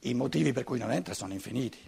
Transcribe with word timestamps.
I 0.00 0.14
motivi 0.14 0.52
per 0.52 0.64
cui 0.64 0.78
non 0.78 0.92
entra 0.92 1.14
sono 1.14 1.32
infiniti. 1.32 1.78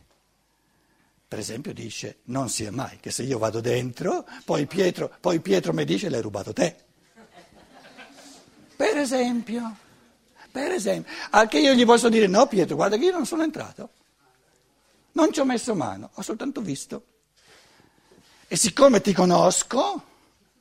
Per 1.26 1.38
esempio 1.38 1.72
dice, 1.72 2.18
non 2.24 2.50
sia 2.50 2.70
mai 2.70 2.98
che 3.00 3.10
se 3.10 3.22
io 3.22 3.38
vado 3.38 3.60
dentro, 3.60 4.26
poi 4.44 4.66
Pietro, 4.66 5.14
poi 5.20 5.40
Pietro 5.40 5.72
mi 5.72 5.84
dice 5.84 6.10
l'hai 6.10 6.20
rubato 6.20 6.52
te. 6.52 6.76
Per 8.76 8.96
esempio, 8.98 9.76
per 10.50 10.72
esempio, 10.72 11.10
anche 11.30 11.58
io 11.58 11.72
gli 11.72 11.86
posso 11.86 12.10
dire, 12.10 12.26
no 12.26 12.46
Pietro, 12.46 12.76
guarda 12.76 12.98
che 12.98 13.04
io 13.04 13.12
non 13.12 13.24
sono 13.24 13.42
entrato, 13.42 13.90
non 15.12 15.32
ci 15.32 15.40
ho 15.40 15.44
messo 15.46 15.74
mano, 15.74 16.10
ho 16.12 16.22
soltanto 16.22 16.60
visto. 16.60 17.06
E 18.46 18.56
siccome 18.56 19.00
ti 19.00 19.14
conosco, 19.14 20.04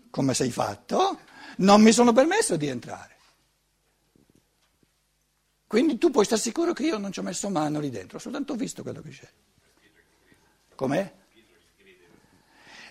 come 0.10 0.34
sei 0.34 0.52
fatto, 0.52 1.20
non 1.58 1.82
mi 1.82 1.92
sono 1.92 2.14
permesso 2.14 2.56
di 2.56 2.68
entrare. 2.68 3.18
Quindi 5.72 5.98
tu 5.98 6.12
puoi 6.12 6.26
stare 6.26 6.42
sicuro 6.42 6.74
che 6.74 6.84
io 6.84 6.98
non 6.98 7.14
ci 7.14 7.20
ho 7.20 7.24
messo 7.24 7.48
mano 7.48 7.80
lì 7.80 7.90
dentro, 7.90 8.18
ho 8.18 8.20
soltanto 8.20 8.56
visto 8.56 8.84
quello 8.84 9.02
che 9.02 9.10
c'è. 9.12 9.30
Com'è? 10.76 11.14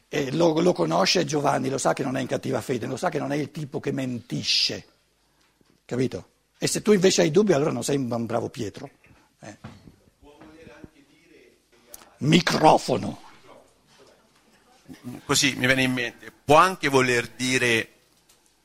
E 0.09 0.33
lo, 0.33 0.59
lo, 0.61 0.73
conosce 0.73 1.27
Giovanni, 1.27 1.69
lo 1.69 1.77
sa 1.77 1.93
che 1.93 2.03
non 2.03 2.17
è 2.17 2.23
in 2.23 2.27
cattiva 2.27 2.63
fede, 2.63 2.87
lo 2.87 2.97
sa 2.97 3.11
che 3.11 3.19
non 3.19 3.33
è 3.33 3.37
il 3.37 3.51
tipo 3.51 3.81
che 3.81 3.93
mentisce, 3.93 4.87
capito? 5.85 6.31
E 6.57 6.67
se 6.67 6.81
tu 6.81 6.93
invece 6.93 7.21
hai 7.21 7.31
dubbi 7.31 7.53
allora 7.53 7.71
non 7.71 7.85
sei 7.85 7.97
un 7.97 8.25
bravo 8.25 8.49
Pietro. 8.49 8.89
Eh. 9.41 9.59
Microfono. 12.21 13.21
Così 15.27 15.55
mi 15.55 15.67
viene 15.67 15.83
in 15.83 15.93
mente, 15.93 16.33
può 16.33 16.57
anche 16.57 16.89
voler 16.89 17.29
dire 17.29 17.91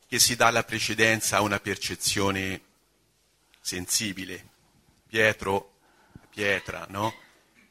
che 0.08 0.20
si 0.20 0.38
dà 0.38 0.50
la 0.52 0.64
precedenza 0.64 1.36
a 1.36 1.42
una 1.42 1.60
percezione 1.60 2.62
sensibile, 3.66 4.50
Pietro, 5.08 5.78
pietra, 6.30 6.86
no? 6.90 7.12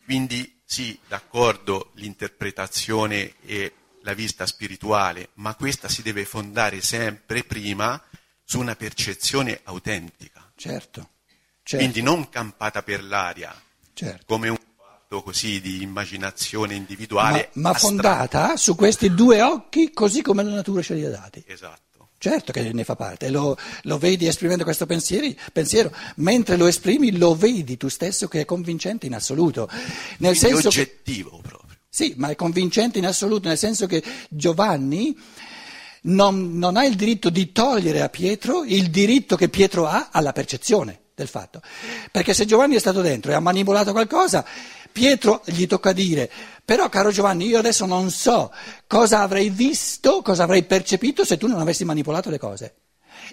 Quindi 0.04 0.60
sì, 0.64 0.98
d'accordo 1.06 1.92
l'interpretazione 1.94 3.34
e 3.46 3.74
la 4.02 4.12
vista 4.12 4.44
spirituale, 4.44 5.28
ma 5.34 5.54
questa 5.54 5.88
si 5.88 6.02
deve 6.02 6.24
fondare 6.24 6.80
sempre 6.80 7.44
prima 7.44 8.02
su 8.42 8.58
una 8.58 8.74
percezione 8.74 9.60
autentica. 9.62 10.50
Certo. 10.56 11.10
certo. 11.62 11.76
Quindi 11.76 12.02
non 12.02 12.28
campata 12.28 12.82
per 12.82 13.04
l'aria, 13.04 13.54
certo. 13.92 14.24
come 14.26 14.48
un 14.48 14.58
fatto 14.76 15.22
così 15.22 15.60
di 15.60 15.80
immaginazione 15.82 16.74
individuale. 16.74 17.50
Ma, 17.52 17.70
ma 17.70 17.78
fondata 17.78 18.56
su 18.56 18.74
questi 18.74 19.14
due 19.14 19.42
occhi, 19.42 19.92
così 19.92 20.22
come 20.22 20.42
la 20.42 20.54
natura 20.54 20.82
ce 20.82 20.94
li 20.94 21.04
ha 21.04 21.10
dati. 21.10 21.44
Esatto. 21.46 21.93
Certo 22.24 22.52
che 22.52 22.72
ne 22.72 22.84
fa 22.84 22.96
parte, 22.96 23.28
lo, 23.28 23.54
lo 23.82 23.98
vedi 23.98 24.26
esprimendo 24.26 24.64
questo 24.64 24.86
pensieri, 24.86 25.38
pensiero, 25.52 25.92
mentre 26.16 26.56
lo 26.56 26.66
esprimi 26.66 27.18
lo 27.18 27.34
vedi 27.34 27.76
tu 27.76 27.88
stesso 27.88 28.28
che 28.28 28.40
è 28.40 28.44
convincente 28.46 29.04
in 29.04 29.14
assoluto. 29.14 29.68
Nel 29.68 30.34
Quindi 30.34 30.38
senso 30.38 30.68
oggettivo 30.68 31.36
che, 31.36 31.48
proprio. 31.48 31.76
Sì, 31.86 32.14
ma 32.16 32.30
è 32.30 32.34
convincente 32.34 32.96
in 32.96 33.04
assoluto, 33.04 33.48
nel 33.48 33.58
senso 33.58 33.84
che 33.84 34.02
Giovanni 34.30 35.14
non, 36.04 36.56
non 36.56 36.78
ha 36.78 36.86
il 36.86 36.94
diritto 36.94 37.28
di 37.28 37.52
togliere 37.52 38.00
a 38.00 38.08
Pietro 38.08 38.64
il 38.64 38.88
diritto 38.88 39.36
che 39.36 39.50
Pietro 39.50 39.86
ha 39.86 40.08
alla 40.10 40.32
percezione 40.32 41.00
del 41.14 41.28
fatto. 41.28 41.60
Perché 42.10 42.32
se 42.32 42.46
Giovanni 42.46 42.76
è 42.76 42.80
stato 42.80 43.02
dentro 43.02 43.32
e 43.32 43.34
ha 43.34 43.40
manipolato 43.40 43.92
qualcosa, 43.92 44.46
Pietro 44.94 45.42
gli 45.46 45.66
tocca 45.66 45.92
dire, 45.92 46.30
però 46.64 46.88
caro 46.88 47.10
Giovanni, 47.10 47.46
io 47.46 47.58
adesso 47.58 47.84
non 47.84 48.12
so 48.12 48.52
cosa 48.86 49.22
avrei 49.22 49.50
visto, 49.50 50.22
cosa 50.22 50.44
avrei 50.44 50.62
percepito 50.62 51.24
se 51.24 51.36
tu 51.36 51.48
non 51.48 51.58
avessi 51.58 51.84
manipolato 51.84 52.30
le 52.30 52.38
cose. 52.38 52.74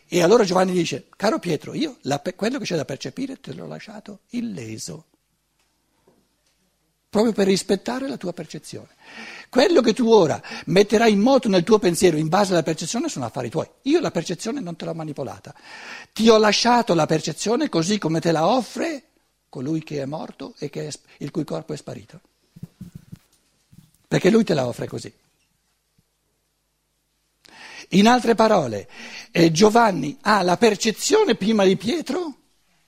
E 0.08 0.24
allora 0.24 0.44
Giovanni 0.44 0.72
dice, 0.72 1.06
caro 1.16 1.38
Pietro, 1.38 1.76
io 1.76 1.98
la, 2.02 2.20
quello 2.36 2.58
che 2.58 2.66
c'è 2.66 2.76
da 2.76 2.84
percepire 2.84 3.40
te 3.40 3.54
l'ho 3.54 3.68
lasciato 3.68 4.22
illeso, 4.30 5.06
proprio 7.08 7.32
per 7.32 7.46
rispettare 7.46 8.08
la 8.08 8.18
tua 8.18 8.34
percezione. 8.34 8.96
Quello 9.48 9.82
che 9.82 9.94
tu 9.94 10.10
ora 10.10 10.42
metterai 10.66 11.12
in 11.12 11.20
moto 11.20 11.48
nel 11.48 11.64
tuo 11.64 11.78
pensiero 11.78 12.18
in 12.18 12.28
base 12.28 12.54
alla 12.54 12.64
percezione 12.64 13.08
sono 13.08 13.26
affari 13.26 13.52
tuoi. 13.52 13.70
Io 13.84 14.00
la 14.00 14.10
percezione 14.10 14.62
non 14.62 14.76
te 14.76 14.86
l'ho 14.86 14.96
manipolata. 14.96 15.54
Ti 16.12 16.28
ho 16.28 16.40
lasciato 16.40 16.96
la 16.96 17.06
percezione 17.06 17.70
così 17.70 18.00
come 18.00 18.20
te 18.20 18.32
la 18.32 18.48
offre 18.48 19.11
colui 19.52 19.84
che 19.84 20.02
è 20.02 20.06
morto 20.06 20.54
e 20.60 20.70
è, 20.70 20.90
il 21.18 21.30
cui 21.30 21.44
corpo 21.44 21.74
è 21.74 21.76
sparito. 21.76 22.22
Perché 24.08 24.30
lui 24.30 24.46
te 24.46 24.54
la 24.54 24.66
offre 24.66 24.88
così. 24.88 25.14
In 27.90 28.08
altre 28.08 28.34
parole, 28.34 28.88
eh, 29.30 29.52
Giovanni 29.52 30.18
ha 30.22 30.42
la 30.42 30.56
percezione 30.56 31.36
prima 31.36 31.66
di 31.66 31.76
Pietro, 31.76 32.34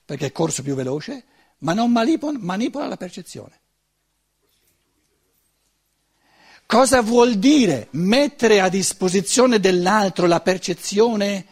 perché 0.06 0.28
è 0.28 0.32
corso 0.32 0.64
più 0.64 0.74
veloce, 0.74 1.26
ma 1.60 1.74
non 1.74 1.92
manipola, 1.92 2.38
manipola 2.40 2.88
la 2.88 2.96
percezione. 2.96 3.60
Cosa 6.66 7.02
vuol 7.02 7.36
dire 7.36 7.90
mettere 7.92 8.62
a 8.62 8.70
disposizione 8.70 9.60
dell'altro 9.60 10.28
la 10.28 10.40
percezione 10.40 11.46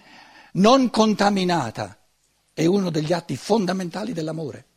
non 0.53 0.89
contaminata? 0.89 1.97
È 2.53 2.65
uno 2.65 2.89
degli 2.89 3.11
atti 3.11 3.35
fondamentali 3.35 4.13
dell'amore 4.13 4.67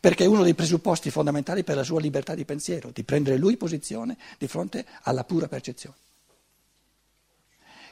perché 0.00 0.24
è 0.24 0.28
uno 0.28 0.42
dei 0.42 0.54
presupposti 0.54 1.10
fondamentali 1.10 1.64
per 1.64 1.76
la 1.76 1.82
sua 1.82 2.00
libertà 2.00 2.34
di 2.34 2.44
pensiero, 2.44 2.90
di 2.92 3.04
prendere 3.04 3.36
lui 3.36 3.56
posizione 3.56 4.16
di 4.38 4.48
fronte 4.48 4.84
alla 5.02 5.24
pura 5.24 5.48
percezione. 5.48 5.96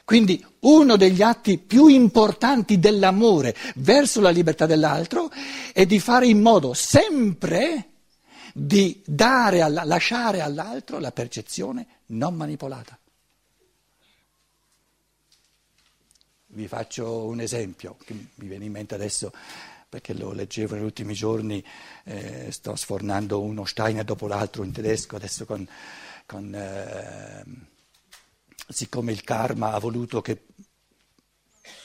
Quindi 0.05 0.45
uno 0.59 0.97
degli 0.97 1.21
atti 1.21 1.57
più 1.57 1.87
importanti 1.87 2.77
dell'amore 2.77 3.55
verso 3.75 4.19
la 4.19 4.31
libertà 4.31 4.65
dell'altro 4.65 5.31
è 5.71 5.85
di 5.85 5.99
fare 5.99 6.27
in 6.27 6.41
modo 6.41 6.73
sempre 6.73 7.89
di 8.53 9.01
dare, 9.05 9.67
lasciare 9.69 10.41
all'altro 10.41 10.99
la 10.99 11.11
percezione 11.11 11.87
non 12.07 12.35
manipolata. 12.35 12.97
Vi 16.47 16.67
faccio 16.67 17.23
un 17.23 17.39
esempio 17.39 17.95
che 18.05 18.13
mi 18.13 18.47
viene 18.47 18.65
in 18.65 18.71
mente 18.71 18.93
adesso 18.93 19.31
perché 19.93 20.15
lo 20.15 20.31
leggevo 20.31 20.73
negli 20.73 20.85
ultimi 20.85 21.13
giorni, 21.13 21.63
eh, 22.05 22.51
sto 22.51 22.75
sfornando 22.75 23.39
uno 23.41 23.63
Steiner 23.63 24.03
dopo 24.03 24.25
l'altro 24.25 24.63
in 24.63 24.71
tedesco, 24.71 25.17
adesso 25.17 25.45
con, 25.45 25.67
con 26.25 26.51
eh, 26.55 27.43
siccome 28.69 29.11
il 29.11 29.23
karma 29.23 29.73
ha 29.73 29.77
voluto 29.77 30.19
che 30.21 30.45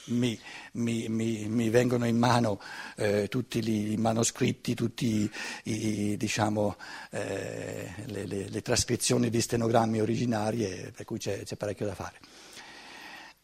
mi, 0.07 0.41
mi, 0.73 1.07
mi, 1.11 1.49
mi 1.49 1.69
vengono 1.69 2.07
in 2.07 2.17
mano 2.17 2.63
eh, 2.97 3.29
tutti 3.29 3.59
i 3.93 3.99
manoscritti, 3.99 4.73
tutte 4.73 5.31
diciamo, 5.63 6.77
eh, 7.11 7.93
le, 8.07 8.25
le, 8.25 8.49
le, 8.49 8.63
trascrizioni 8.63 9.29
di 9.29 9.43
stenogrammi 9.43 10.01
originarie, 10.01 10.93
per 10.97 11.05
cui 11.05 11.19
c'è, 11.19 11.43
c'è 11.43 11.57
parecchio 11.57 11.85
da 11.85 11.95
fare 11.95 12.19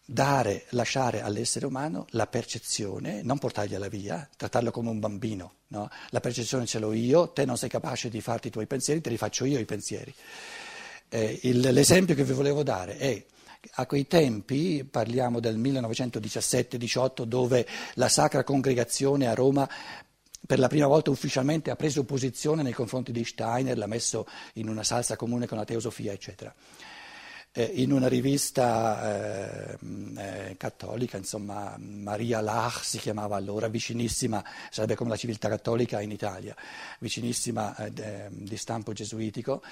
dare, 0.05 0.67
lasciare 0.71 1.23
all'essere 1.23 1.67
umano 1.67 2.07
la 2.11 2.27
percezione, 2.27 3.23
non 3.23 3.39
portargliela 3.39 3.89
via, 3.89 4.29
trattarlo 4.37 4.71
come 4.71 4.91
un 4.91 5.01
bambino. 5.01 5.55
No? 5.69 5.89
La 6.11 6.21
percezione 6.21 6.67
ce 6.67 6.79
l'ho 6.79 6.93
io, 6.93 7.31
te 7.31 7.45
non 7.45 7.57
sei 7.57 7.69
capace 7.69 8.09
di 8.09 8.21
farti 8.21 8.49
i 8.49 8.51
tuoi 8.51 8.67
pensieri, 8.67 9.01
te 9.01 9.11
li 9.11 9.17
faccio 9.17 9.45
io 9.45 9.59
i 9.59 9.65
pensieri. 9.65 10.15
Eh, 11.09 11.41
il, 11.45 11.61
l'esempio 11.61 12.15
che 12.15 12.25
vi 12.25 12.33
volevo 12.33 12.63
dare 12.63 12.99
è 12.99 13.25
a 13.77 13.87
quei 13.87 14.07
tempi, 14.07 14.85
parliamo 14.85 15.41
del 15.41 15.59
1917-18, 15.59 17.23
dove 17.23 17.67
la 17.95 18.09
Sacra 18.09 18.45
Congregazione 18.45 19.27
a 19.27 19.35
Roma 19.35 19.69
per 20.47 20.59
la 20.59 20.69
prima 20.69 20.87
volta 20.87 21.11
ufficialmente 21.11 21.71
ha 21.71 21.77
preso 21.77 22.05
posizione 22.05 22.63
nei 22.63 22.75
confronti 22.75 23.11
di 23.11 23.25
Steiner, 23.25 23.79
l'ha 23.79 23.87
messo 23.87 24.27
in 24.55 24.69
una 24.69 24.83
salsa 24.83 25.17
comune 25.17 25.47
con 25.47 25.57
la 25.57 25.65
teosofia, 25.65 26.13
eccetera 26.13 26.55
eh, 27.57 27.71
in 27.75 27.93
una 27.93 28.09
rivista 28.09 29.77
eh, 29.79 29.79
eh, 30.17 30.57
cattolica, 30.57 31.17
insomma, 31.17 31.77
Maria 31.79 32.41
Lach 32.41 32.85
si 32.85 32.99
chiamava 32.99 33.37
allora, 33.37 33.69
vicinissima, 33.69 34.45
sarebbe 34.71 34.97
come 34.97 35.11
la 35.11 35.17
civiltà 35.17 35.49
cattolica 35.49 36.01
in 36.01 36.11
Italia, 36.11 36.55
vicinissima 36.99 37.77
eh, 37.77 38.29
di 38.31 38.57
stampo 38.57 38.93
gesuitico, 38.93 39.63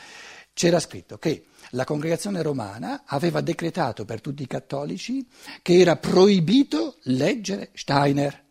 c'era 0.54 0.78
scritto 0.78 1.18
che 1.18 1.46
la 1.70 1.84
congregazione 1.84 2.40
romana 2.42 3.02
aveva 3.04 3.40
decretato 3.40 4.04
per 4.04 4.20
tutti 4.20 4.44
i 4.44 4.46
cattolici 4.46 5.26
che 5.60 5.80
era 5.80 5.96
proibito 5.96 6.98
leggere 7.04 7.70
Steiner, 7.74 8.44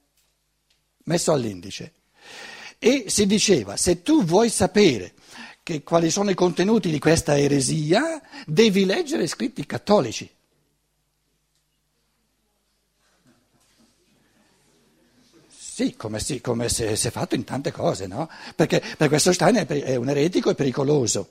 messo 1.03 1.31
all'indice. 1.31 1.93
E 2.79 3.05
si 3.07 3.25
diceva, 3.27 3.77
se 3.77 4.01
tu 4.01 4.25
vuoi 4.25 4.49
sapere 4.49 5.13
che, 5.63 5.83
quali 5.83 6.09
sono 6.09 6.29
i 6.29 6.35
contenuti 6.35 6.89
di 6.89 6.99
questa 6.99 7.37
eresia, 7.37 8.21
devi 8.45 8.85
leggere 8.85 9.27
scritti 9.27 9.65
cattolici. 9.65 10.29
Sì, 15.47 15.95
come, 15.95 16.19
sì, 16.19 16.41
come 16.41 16.69
si 16.69 16.83
è 16.83 16.95
fatto 16.95 17.35
in 17.35 17.43
tante 17.43 17.71
cose, 17.71 18.05
no? 18.05 18.29
Perché 18.55 18.83
per 18.97 19.07
questo 19.07 19.31
Stein 19.31 19.65
è 19.67 19.95
un 19.95 20.09
eretico 20.09 20.49
e 20.49 20.55
pericoloso. 20.55 21.29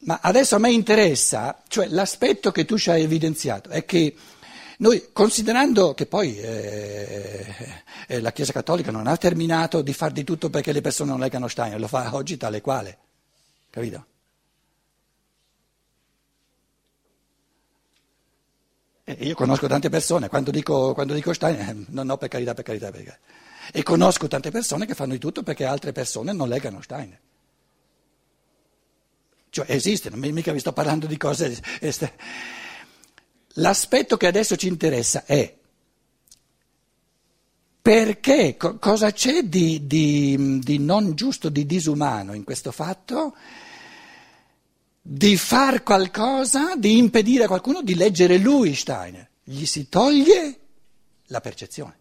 Ma 0.00 0.20
adesso 0.22 0.54
a 0.54 0.58
me 0.58 0.70
interessa, 0.70 1.62
cioè 1.66 1.86
l'aspetto 1.88 2.52
che 2.52 2.64
tu 2.64 2.78
ci 2.78 2.90
hai 2.90 3.02
evidenziato, 3.02 3.70
è 3.70 3.84
che 3.84 4.14
Noi, 4.80 5.08
considerando 5.12 5.92
che 5.92 6.06
poi 6.06 6.38
eh, 6.38 7.46
eh, 8.06 8.20
la 8.20 8.30
Chiesa 8.30 8.52
Cattolica 8.52 8.92
non 8.92 9.08
ha 9.08 9.16
terminato 9.16 9.82
di 9.82 9.92
far 9.92 10.12
di 10.12 10.22
tutto 10.22 10.50
perché 10.50 10.70
le 10.70 10.80
persone 10.80 11.10
non 11.10 11.18
leggano 11.18 11.48
Steiner, 11.48 11.80
lo 11.80 11.88
fa 11.88 12.14
oggi 12.14 12.36
tale 12.36 12.60
quale, 12.60 12.98
capito? 13.70 14.06
E 19.02 19.16
io 19.20 19.34
conosco 19.34 19.66
tante 19.66 19.88
persone, 19.88 20.28
quando 20.28 20.52
dico, 20.52 20.94
quando 20.94 21.12
dico 21.12 21.32
Steiner, 21.32 21.70
eh, 21.70 21.84
no, 21.88 22.04
no, 22.04 22.16
per 22.16 22.28
carità, 22.28 22.54
per 22.54 22.62
carità, 22.62 22.90
per 22.92 23.02
carità. 23.02 23.18
E 23.72 23.82
conosco 23.82 24.28
tante 24.28 24.52
persone 24.52 24.86
che 24.86 24.94
fanno 24.94 25.12
di 25.12 25.18
tutto 25.18 25.42
perché 25.42 25.64
altre 25.64 25.90
persone 25.90 26.32
non 26.32 26.48
leggano 26.48 26.80
Steiner. 26.82 27.18
Cioè 29.50 29.66
esistono, 29.70 30.14
mica 30.16 30.52
vi 30.52 30.60
sto 30.60 30.72
parlando 30.72 31.06
di 31.06 31.16
cose... 31.16 31.60
L'aspetto 33.58 34.16
che 34.16 34.26
adesso 34.26 34.56
ci 34.56 34.68
interessa 34.68 35.24
è 35.24 35.56
perché, 37.80 38.56
co- 38.56 38.78
cosa 38.78 39.12
c'è 39.12 39.42
di, 39.42 39.86
di, 39.86 40.58
di 40.60 40.78
non 40.78 41.14
giusto, 41.14 41.48
di 41.48 41.64
disumano 41.64 42.34
in 42.34 42.44
questo 42.44 42.70
fatto 42.70 43.34
di 45.00 45.38
far 45.38 45.82
qualcosa, 45.82 46.76
di 46.76 46.98
impedire 46.98 47.44
a 47.44 47.46
qualcuno 47.46 47.80
di 47.82 47.94
leggere 47.94 48.36
lui 48.36 48.74
Steiner. 48.74 49.26
Gli 49.42 49.64
si 49.64 49.88
toglie 49.88 50.58
la 51.26 51.40
percezione. 51.40 51.96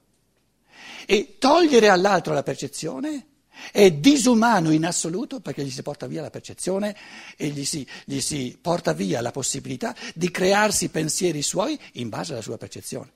E 1.05 1.37
togliere 1.39 1.87
all'altro 1.87 2.33
la 2.33 2.43
percezione 2.43 3.25
è 3.71 3.91
disumano 3.91 4.71
in 4.71 4.85
assoluto 4.85 5.39
perché 5.39 5.63
gli 5.63 5.71
si 5.71 5.81
porta 5.81 6.07
via 6.07 6.21
la 6.21 6.29
percezione 6.29 6.95
e 7.35 7.47
gli 7.49 7.65
si, 7.65 7.87
gli 8.05 8.19
si 8.19 8.57
porta 8.61 8.93
via 8.93 9.21
la 9.21 9.31
possibilità 9.31 9.95
di 10.13 10.31
crearsi 10.31 10.89
pensieri 10.89 11.41
suoi 11.41 11.79
in 11.93 12.09
base 12.09 12.33
alla 12.33 12.41
sua 12.41 12.57
percezione. 12.57 13.13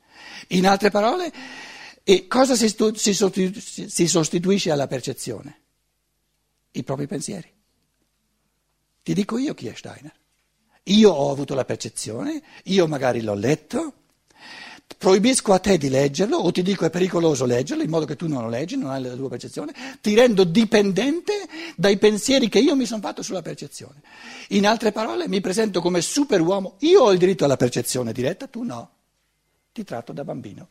In 0.50 0.68
altre 0.68 0.90
parole, 0.90 1.32
cosa 2.28 2.56
si, 2.56 2.74
si 2.96 4.08
sostituisce 4.08 4.72
alla 4.72 4.88
percezione? 4.88 5.60
I 6.72 6.84
propri 6.84 7.08
pensieri. 7.08 7.52
Ti 9.04 9.14
dico 9.14 9.38
io 9.38 9.54
chi 9.54 9.68
è 9.68 9.74
Steiner. 9.74 10.14
Io 10.86 11.12
ho 11.12 11.32
avuto 11.32 11.54
la 11.54 11.66
percezione, 11.66 12.42
io 12.66 12.88
magari 12.88 13.22
l'ho 13.22 13.36
letto, 13.36 14.01
proibisco 14.98 15.54
a 15.54 15.60
te 15.60 15.78
di 15.78 15.90
leggerlo 15.90 16.38
o 16.38 16.52
ti 16.52 16.62
dico 16.62 16.86
è 16.86 16.90
pericoloso 16.90 17.46
leggerlo 17.46 17.84
in 17.84 17.90
modo 17.90 18.06
che 18.06 18.16
tu 18.16 18.28
non 18.28 18.44
lo 18.44 18.50
leggi, 18.50 18.78
non 18.78 18.92
hai 18.92 19.02
la 19.02 19.16
tua 19.16 19.30
percezione, 19.30 19.74
ti 20.02 20.14
rendo 20.14 20.44
dipendente 20.44 21.48
dai 21.76 21.98
pensieri 21.98 22.50
che 22.50 22.60
io 22.60 22.76
mi 22.76 22.86
sono 22.86 23.02
fatto 23.02 23.22
sulla 23.22 23.42
percezione. 23.42 24.02
In 24.50 24.68
altre 24.68 24.92
parole 24.92 25.28
mi 25.28 25.42
presento 25.42 25.82
come 25.82 26.02
superuomo, 26.02 26.76
io 26.80 27.02
ho 27.04 27.12
il 27.12 27.18
diritto 27.18 27.46
alla 27.46 27.58
percezione 27.58 28.12
diretta, 28.12 28.48
tu 28.48 28.64
no, 28.64 28.90
ti 29.72 29.84
tratto 29.84 30.14
da 30.14 30.24
bambino. 30.24 30.68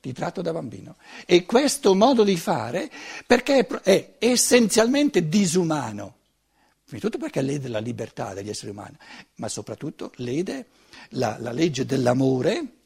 Ti 0.00 0.12
tratto 0.12 0.42
da 0.42 0.52
bambino. 0.52 0.96
E 1.24 1.46
questo 1.46 1.94
modo 1.94 2.24
di 2.24 2.36
fare, 2.36 2.90
perché 3.26 3.66
è 3.66 4.16
essenzialmente 4.18 5.28
disumano, 5.28 6.16
prima 6.84 6.98
di 6.98 7.00
tutto 7.00 7.18
perché 7.18 7.40
lede 7.42 7.68
la 7.68 7.78
libertà 7.78 8.34
degli 8.34 8.50
esseri 8.50 8.70
umani, 8.70 8.96
ma 9.36 9.48
soprattutto 9.48 10.12
lede 10.16 10.66
la, 11.10 11.36
la 11.40 11.52
legge 11.52 11.86
dell'amore 11.86 12.82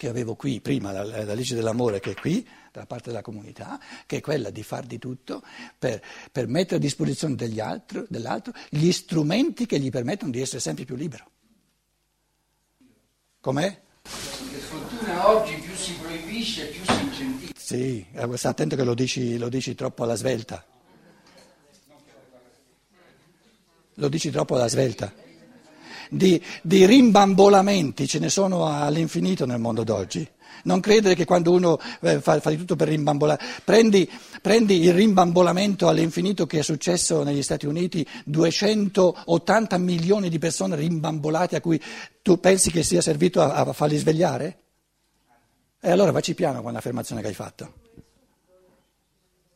che 0.00 0.08
avevo 0.08 0.34
qui 0.34 0.62
prima, 0.62 0.92
la, 0.92 1.04
la, 1.04 1.34
legge 1.34 1.54
dell'amore 1.54 2.00
che 2.00 2.12
è 2.12 2.14
qui, 2.14 2.48
da 2.72 2.86
parte 2.86 3.10
della 3.10 3.20
comunità, 3.20 3.78
che 4.06 4.16
è 4.16 4.20
quella 4.22 4.48
di 4.48 4.62
far 4.62 4.86
di 4.86 4.98
tutto 4.98 5.42
per, 5.78 6.02
per 6.32 6.46
mettere 6.46 6.76
a 6.76 6.78
disposizione 6.78 7.36
altri, 7.60 8.06
dell'altro 8.08 8.54
gli 8.70 8.90
strumenti 8.92 9.66
che 9.66 9.78
gli 9.78 9.90
permettono 9.90 10.30
di 10.30 10.40
essere 10.40 10.60
sempre 10.60 10.86
più 10.86 10.96
libero. 10.96 11.30
Com'è? 13.40 13.80
Per 14.00 14.60
fortuna 14.60 15.28
oggi 15.28 15.54
più 15.56 15.74
si 15.74 15.92
proibisce, 16.00 16.66
più 16.68 16.82
si 16.82 17.02
incentiva. 17.02 17.52
Sì, 17.54 18.06
eh, 18.10 18.36
sta 18.38 18.48
attento 18.48 18.76
che 18.76 18.84
lo 18.84 18.94
dici, 18.94 19.36
lo 19.36 19.50
dici 19.50 19.74
troppo 19.74 20.04
alla 20.04 20.14
svelta. 20.14 20.64
Lo 24.00 24.08
dici 24.08 24.30
troppo 24.30 24.56
alla 24.56 24.68
svelta 24.68 25.12
di, 26.10 26.42
di 26.62 26.84
rimbambolamenti 26.84 28.06
ce 28.06 28.18
ne 28.18 28.28
sono 28.28 28.66
all'infinito 28.66 29.46
nel 29.46 29.60
mondo 29.60 29.84
d'oggi. 29.84 30.28
Non 30.62 30.80
credere 30.80 31.14
che 31.14 31.24
quando 31.24 31.52
uno 31.52 31.78
eh, 32.02 32.20
fa, 32.20 32.38
fa, 32.38 32.50
di 32.50 32.56
tutto 32.56 32.76
per 32.76 32.88
rimbambolare, 32.88 33.42
prendi, 33.64 34.10
prendi, 34.42 34.82
il 34.82 34.92
rimbambolamento 34.92 35.88
all'infinito 35.88 36.46
che 36.46 36.58
è 36.58 36.62
successo 36.62 37.22
negli 37.22 37.42
Stati 37.42 37.64
Uniti, 37.64 38.06
280 38.24 39.78
milioni 39.78 40.28
di 40.28 40.38
persone 40.38 40.76
rimbambolate 40.76 41.56
a 41.56 41.60
cui 41.62 41.80
tu 42.20 42.40
pensi 42.40 42.70
che 42.70 42.82
sia 42.82 43.00
servito 43.00 43.40
a, 43.40 43.54
a 43.54 43.72
farli 43.72 43.96
svegliare? 43.96 44.58
E 45.80 45.90
allora 45.90 46.10
vacci 46.10 46.34
piano 46.34 46.60
con 46.60 46.74
l'affermazione 46.74 47.22
che 47.22 47.28
hai 47.28 47.34
fatto. 47.34 47.72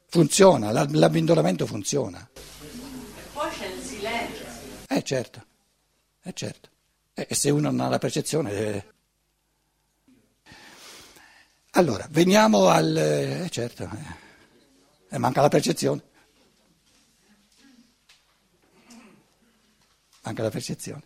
Funziona, 0.07 0.71
l'abbindolamento 0.71 1.67
funziona. 1.67 2.27
E 2.33 3.21
poi 3.33 3.51
c'è 3.51 3.67
il 3.67 3.83
silenzio. 3.83 4.45
Eh 4.95 5.03
certo. 5.03 5.45
Eh 6.27 6.33
certo, 6.33 6.71
e 7.13 7.35
se 7.35 7.51
uno 7.51 7.71
non 7.71 7.81
ha 7.81 7.89
la 7.89 7.99
percezione... 7.99 8.51
Eh... 8.53 8.85
Allora, 11.73 12.07
veniamo 12.11 12.69
al... 12.69 12.97
Eh, 12.97 13.49
certo, 13.51 13.91
eh, 15.11 15.19
manca 15.19 15.43
la 15.43 15.49
percezione. 15.49 16.03
Manca 20.23 20.43
la 20.45 20.51
percezione. 20.51 21.03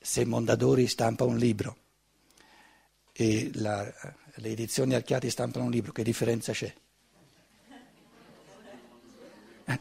Se 0.00 0.24
Mondadori 0.24 0.88
stampa 0.88 1.24
un 1.24 1.36
libro 1.36 1.76
e 3.12 3.52
la, 3.54 3.84
le 3.84 4.48
edizioni 4.48 4.94
Archiati 4.94 5.30
stampano 5.30 5.66
un 5.66 5.70
libro, 5.70 5.92
che 5.92 6.02
differenza 6.02 6.52
c'è? 6.52 6.74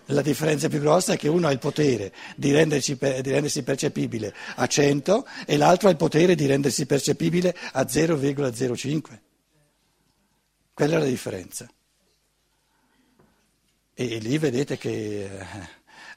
La 0.05 0.21
differenza 0.21 0.69
più 0.69 0.79
grossa 0.79 1.13
è 1.13 1.17
che 1.17 1.27
uno 1.27 1.47
ha 1.47 1.51
il 1.51 1.59
potere 1.59 2.13
di, 2.35 2.51
rendersi, 2.51 2.95
di 2.95 3.31
rendersi 3.31 3.63
percepibile 3.63 4.33
a 4.55 4.67
100 4.67 5.25
e 5.45 5.57
l'altro 5.57 5.87
ha 5.87 5.91
il 5.91 5.97
potere 5.97 6.35
di 6.35 6.45
rendersi 6.45 6.85
percepibile 6.85 7.55
a 7.73 7.81
0,05. 7.81 9.19
Quella 10.73 10.95
è 10.95 10.99
la 10.99 11.05
differenza. 11.05 11.67
E 13.93 14.17
lì 14.19 14.37
vedete 14.37 14.77
che, 14.77 15.25
eh, 15.25 15.29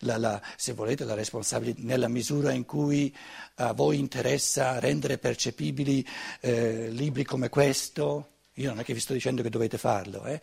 la, 0.01 0.17
la, 0.17 0.41
se 0.57 0.73
volete, 0.73 1.05
la 1.05 1.15
responsabilità, 1.15 1.81
nella 1.83 2.09
misura 2.09 2.53
in 2.53 2.65
cui 2.65 3.15
a 3.57 3.73
voi 3.73 3.99
interessa 3.99 4.79
rendere 4.79 5.19
percepibili 5.19 6.07
eh, 6.41 6.89
libri 6.91 7.25
come 7.25 7.49
questo, 7.49 8.34
io 8.55 8.69
non 8.69 8.79
è 8.79 8.85
che 8.85 8.95
vi 8.95 9.01
sto 9.01 9.13
dicendo 9.13 9.43
che 9.43 9.51
dovete 9.51 9.79
farlo, 9.79 10.25
eh, 10.27 10.41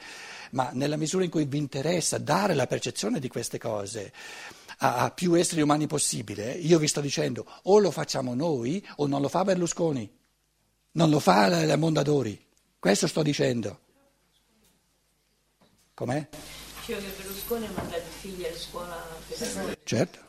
ma 0.51 0.69
nella 0.73 0.97
misura 0.97 1.23
in 1.23 1.29
cui 1.29 1.45
vi 1.45 1.57
interessa 1.57 2.17
dare 2.17 2.53
la 2.53 2.67
percezione 2.67 3.19
di 3.19 3.29
queste 3.29 3.57
cose 3.57 4.11
a, 4.79 4.97
a 4.97 5.11
più 5.11 5.33
esseri 5.35 5.61
umani 5.61 5.87
possibile, 5.87 6.51
io 6.51 6.77
vi 6.77 6.87
sto 6.87 7.01
dicendo 7.01 7.45
o 7.63 7.79
lo 7.79 7.91
facciamo 7.91 8.33
noi 8.33 8.85
o 8.97 9.07
non 9.07 9.21
lo 9.21 9.29
fa 9.29 9.43
Berlusconi, 9.43 10.09
non 10.93 11.09
lo 11.09 11.19
fa 11.19 11.47
la, 11.47 11.65
la 11.65 11.77
Mondadori. 11.77 12.47
Questo 12.77 13.07
sto 13.07 13.21
dicendo. 13.21 13.79
Com'è? 15.93 16.27
Dicevo 16.79 16.99
che 16.99 17.13
Berlusconi 17.15 17.65
ha 17.67 17.71
mandato 17.71 18.01
i 18.01 18.19
figli 18.19 18.43
a 18.43 18.57
scuola 18.57 19.07
per 19.27 19.77
Certo, 19.83 20.19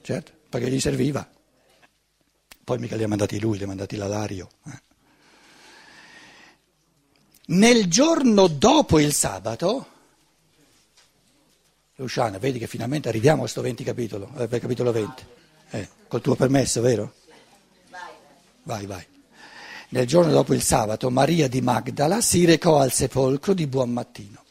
certo, 0.00 0.32
perché 0.48 0.70
gli 0.70 0.80
serviva. 0.80 1.30
Poi 2.64 2.78
mica 2.78 2.96
li 2.96 3.02
ha 3.02 3.08
mandati 3.08 3.38
lui, 3.38 3.58
li 3.58 3.64
ha 3.64 3.66
mandati 3.66 3.96
l'Alario. 3.96 4.48
Eh. 4.66 4.91
Nel 7.44 7.88
giorno 7.88 8.46
dopo 8.46 9.00
il 9.00 9.12
sabato, 9.12 9.86
Luciana, 11.96 12.38
vedi 12.38 12.60
che 12.60 12.68
finalmente 12.68 13.08
arriviamo 13.08 13.38
a 13.38 13.40
questo 13.40 13.62
20 13.62 13.82
capitolo, 13.82 14.30
eh, 14.36 14.46
capitolo 14.46 14.92
20, 14.92 15.24
eh, 15.70 15.88
col 16.06 16.20
tuo 16.20 16.36
permesso, 16.36 16.80
vero? 16.80 17.14
Vai, 18.62 18.86
vai. 18.86 19.04
Nel 19.88 20.06
giorno 20.06 20.30
dopo 20.30 20.54
il 20.54 20.62
sabato, 20.62 21.10
Maria 21.10 21.48
di 21.48 21.60
Magdala 21.60 22.20
si 22.20 22.44
recò 22.44 22.78
al 22.78 22.92
sepolcro 22.92 23.54
di 23.54 23.66
buon 23.66 23.90
mattino, 23.90 24.44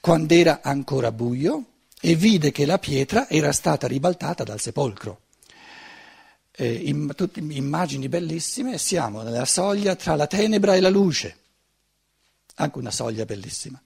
quando 0.00 0.34
era 0.34 0.62
ancora 0.64 1.12
buio, 1.12 1.66
e 2.00 2.16
vide 2.16 2.50
che 2.50 2.66
la 2.66 2.78
pietra 2.78 3.28
era 3.28 3.52
stata 3.52 3.86
ribaltata 3.86 4.42
dal 4.42 4.58
sepolcro. 4.58 5.20
Eh, 6.50 6.72
immagini 6.74 8.08
bellissime, 8.08 8.78
siamo 8.78 9.22
nella 9.22 9.44
soglia 9.44 9.94
tra 9.94 10.16
la 10.16 10.26
tenebra 10.26 10.74
e 10.74 10.80
la 10.80 10.90
luce 10.90 11.36
anche 12.56 12.78
una 12.78 12.90
soglia 12.90 13.24
bellissima. 13.24 13.80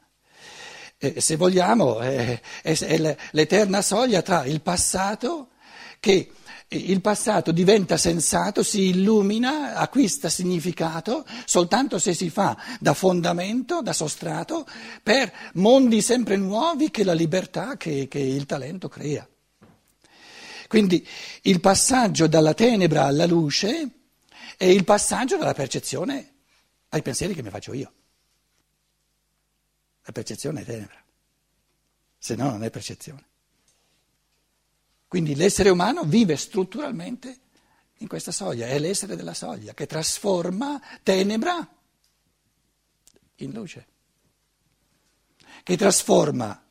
E 0.99 1.20
se 1.20 1.37
vogliamo, 1.37 2.00
è, 2.00 2.40
è, 2.62 3.16
l'eterna 3.32 3.82
soglia 3.82 4.23
tra 4.23 4.44
il 4.46 4.62
passato 4.62 5.50
che 6.00 6.30
il 6.68 7.00
passato 7.00 7.52
diventa 7.52 7.96
sensato, 7.96 8.62
si 8.62 8.88
illumina, 8.88 9.75
acquista 9.75 10.28
significato 10.28 11.25
soltanto 11.44 11.99
se 11.99 12.12
si 12.12 12.28
fa 12.28 12.56
da 12.80 12.92
fondamento, 12.92 13.82
da 13.82 13.92
sostrato, 13.92 14.66
per 15.02 15.32
mondi 15.54 16.02
sempre 16.02 16.37
nuovi 16.37 16.90
che 16.90 17.04
la 17.04 17.12
libertà, 17.12 17.76
che, 17.76 18.08
che 18.08 18.18
il 18.18 18.46
talento 18.46 18.88
crea. 18.88 19.28
Quindi 20.66 21.06
il 21.42 21.61
passaggio 21.61 22.26
dalla 22.26 22.54
tenebra 22.54 23.04
alla 23.04 23.26
luce 23.26 23.90
è 24.56 24.64
il 24.64 24.85
passaggio 24.85 25.37
dalla 25.37 25.54
percezione 25.54 26.32
ai 26.88 27.02
pensieri 27.02 27.35
che 27.35 27.42
mi 27.42 27.50
faccio 27.50 27.73
io. 27.73 27.92
La 30.07 30.13
percezione 30.13 30.61
è 30.61 30.65
tenebra, 30.65 31.03
se 32.17 32.37
no 32.37 32.51
non 32.51 32.63
è 32.63 32.71
percezione. 32.71 33.25
Quindi 35.09 35.35
l'essere 35.35 35.69
umano 35.71 36.05
vive 36.05 36.37
strutturalmente 36.37 37.41
in 37.99 38.07
questa 38.07 38.31
soglia, 38.31 38.69
è 38.69 38.79
l'essere 38.79 39.17
della 39.17 39.35
soglia 39.35 39.75
che 39.75 39.87
trasforma 39.87 40.81
tenebra 41.03 41.69
in 43.37 43.51
luce, 43.51 43.87
che 45.65 45.77
trasforma 45.77 46.65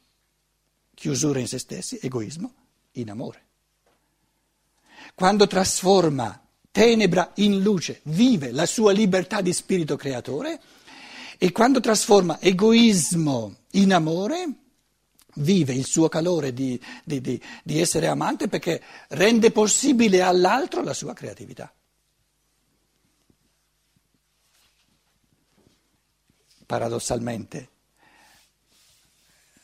chiusura 0.94 1.40
in 1.40 1.48
se 1.50 1.60
stessi, 1.60 2.00
egoismo, 2.02 2.54
in 2.94 3.10
amore. 3.10 3.44
Quando 5.14 5.46
trasforma 5.46 6.42
tenebra 6.72 7.32
in 7.36 7.62
luce, 7.62 8.00
vive 8.04 8.52
la 8.52 8.66
sua 8.66 8.94
libertà 8.94 9.42
di 9.42 9.52
spirito 9.52 9.98
creatore 9.98 10.62
e 11.38 11.52
quando 11.52 11.80
trasforma 11.80 12.40
egoismo 12.40 13.56
in 13.72 13.94
amore, 13.94 14.48
vive 15.36 15.74
il 15.74 15.86
suo 15.86 16.08
calore 16.10 16.54
di, 16.54 16.80
di, 17.04 17.20
di, 17.22 17.42
di 17.64 17.80
essere 17.80 18.08
amante 18.08 18.48
perché 18.48 18.82
rende 19.10 19.52
possibile 19.52 20.22
all'altro 20.22 20.82
la 20.82 20.94
sua 20.94 21.14
creatività. 21.14 21.74
Paradossalmente, 26.66 27.70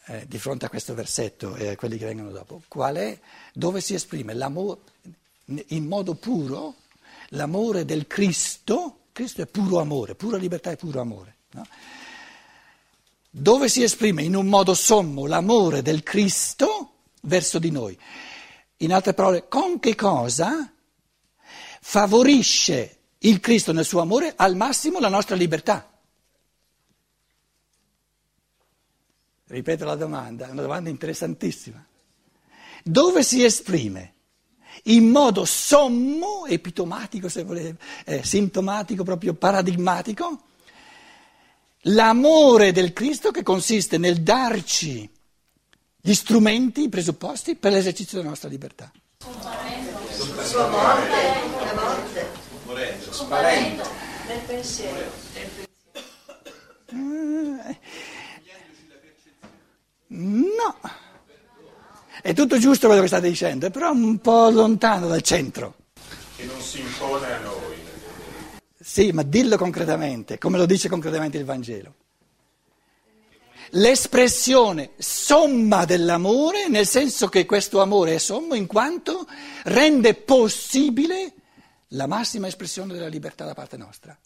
eh, 0.06 0.28
di 0.28 0.38
fronte 0.38 0.66
a 0.66 0.70
questo 0.70 0.94
versetto 0.94 1.56
e 1.56 1.70
a 1.70 1.76
quelli 1.76 1.98
che 1.98 2.06
vengono 2.06 2.32
dopo, 2.32 2.62
qual 2.68 2.96
è, 2.96 3.20
dove 3.54 3.82
si 3.82 3.94
esprime 3.94 4.34
in 5.68 5.88
modo 5.88 6.16
puro, 6.16 6.76
l'amore 7.30 7.86
del 7.86 8.06
Cristo, 8.06 9.08
Cristo 9.12 9.42
è 9.42 9.48
puro 9.48 9.80
amore, 9.80 10.16
pura 10.16 10.38
libertà 10.38 10.72
e 10.72 10.76
puro 10.76 11.02
amore. 11.02 11.38
No? 11.54 11.66
dove 13.32 13.70
si 13.70 13.82
esprime 13.82 14.24
in 14.24 14.36
un 14.36 14.48
modo 14.48 14.74
sommo 14.74 15.26
l'amore 15.26 15.82
del 15.82 16.04
Cristo 16.04 16.96
verso 17.22 17.60
di 17.60 17.72
noi. 17.72 17.98
In 18.78 18.94
altre 18.94 19.14
parole, 19.14 19.48
con 19.48 19.80
che 19.80 19.96
cosa 19.96 20.72
favorisce 21.80 22.98
il 23.20 23.40
Cristo 23.40 23.72
nel 23.72 23.86
suo 23.86 24.02
amore 24.02 24.34
al 24.36 24.56
massimo 24.56 25.00
la 25.00 25.08
nostra 25.08 25.36
libertà? 25.36 25.88
Ripeto 29.46 29.86
la 29.86 29.96
domanda, 29.96 30.48
è 30.48 30.52
una 30.52 30.62
domanda 30.62 30.90
interessantissima. 30.90 31.86
Dove 32.84 33.24
si 33.24 33.44
esprime 33.44 34.14
in 34.86 35.10
modo 35.10 35.46
sommo, 35.46 36.46
epitomatico 36.48 37.30
se 37.30 37.44
volete, 37.44 37.78
eh, 38.06 38.24
sintomatico, 38.24 39.04
proprio 39.04 39.34
paradigmatico, 39.36 40.42
L'amore 41.86 42.72
del 42.72 42.94
Cristo 42.94 43.32
che 43.32 43.42
consiste 43.42 43.98
nel 43.98 44.22
darci 44.22 45.10
gli 46.00 46.14
strumenti, 46.14 46.84
i 46.84 46.90
presupposti 46.90 47.56
per 47.56 47.72
l'esercizio 47.72 48.18
della 48.18 48.30
nostra 48.30 48.50
libertà. 48.50 48.92
Sua 50.44 50.68
morte, 50.68 51.16
la 51.66 51.74
morte, 51.74 52.30
scomparendo 53.10 53.84
nel 54.28 54.40
pensiero. 54.46 55.12
No, 60.08 60.78
è 62.22 62.34
tutto 62.34 62.60
giusto 62.60 62.86
quello 62.86 63.02
che 63.02 63.08
state 63.08 63.30
dicendo, 63.30 63.72
però 63.72 63.92
un 63.92 64.20
po' 64.20 64.50
lontano 64.50 65.08
dal 65.08 65.22
centro. 65.24 65.76
Che 66.36 66.44
non 66.46 66.62
si 66.62 66.80
impone 66.82 67.34
a 67.34 67.40
noi. 67.40 67.71
Sì, 68.82 69.12
ma 69.12 69.22
dillo 69.22 69.58
concretamente, 69.58 70.40
come 70.40 70.58
lo 70.58 70.66
dice 70.66 70.90
concretamente 70.90 71.38
il 71.38 71.46
Vangelo. 71.46 71.96
L'espressione 73.74 74.92
somma 74.98 75.86
dell'amore, 75.86 76.68
nel 76.68 76.88
senso 76.88 77.28
che 77.30 77.46
questo 77.46 77.80
amore 77.80 78.16
è 78.16 78.18
sommo 78.18 78.56
in 78.56 78.66
quanto 78.66 79.28
rende 79.64 80.16
possibile 80.16 81.34
la 81.90 82.08
massima 82.08 82.48
espressione 82.48 82.94
della 82.94 83.08
libertà 83.08 83.46
da 83.46 83.54
parte 83.54 83.78
nostra. 83.78 84.18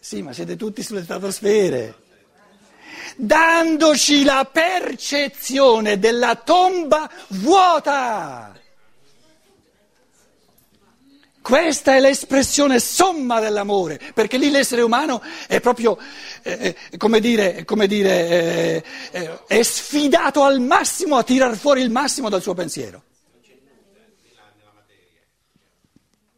Sì, 0.00 0.20
ma 0.20 0.32
siete 0.32 0.56
tutti 0.56 0.82
sulle 0.82 1.04
stratosfere. 1.04 2.06
Dandoci 3.16 4.24
la 4.24 4.48
percezione 4.50 5.98
della 5.98 6.34
tomba 6.34 7.08
vuota. 7.28 8.58
Questa 11.48 11.96
è 11.96 12.00
l'espressione 12.00 12.78
somma 12.78 13.40
dell'amore, 13.40 13.98
perché 14.12 14.36
lì 14.36 14.50
l'essere 14.50 14.82
umano 14.82 15.22
è 15.46 15.60
proprio, 15.60 15.96
eh, 16.42 16.76
eh 16.90 16.96
come 16.98 17.20
dire, 17.20 17.64
come 17.64 17.86
dire 17.86 18.28
eh, 18.28 18.84
eh, 19.12 19.46
è 19.46 19.62
sfidato 19.62 20.42
al 20.42 20.60
massimo 20.60 21.16
a 21.16 21.22
tirar 21.22 21.56
fuori 21.56 21.80
il 21.80 21.88
massimo 21.88 22.28
dal 22.28 22.42
suo 22.42 22.52
pensiero. 22.52 23.02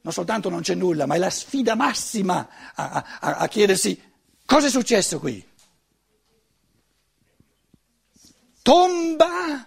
Non 0.02 0.12
soltanto 0.12 0.48
non 0.48 0.60
c'è 0.60 0.76
nulla, 0.76 1.06
ma 1.06 1.16
è 1.16 1.18
la 1.18 1.28
sfida 1.28 1.74
massima 1.74 2.48
a, 2.76 3.04
a, 3.18 3.34
a 3.34 3.48
chiedersi 3.48 4.00
cosa 4.44 4.68
è 4.68 4.70
successo 4.70 5.18
qui. 5.18 5.44
Tomba 8.62 9.66